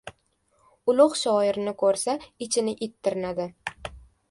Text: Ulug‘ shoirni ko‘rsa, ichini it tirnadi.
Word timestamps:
Ulug‘ 0.93 1.17
shoirni 1.19 1.75
ko‘rsa, 1.83 2.17
ichini 2.47 2.75
it 2.89 2.99
tirnadi. 3.09 3.49